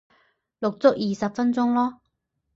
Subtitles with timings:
[0.61, 2.01] 錄足二十分鐘咯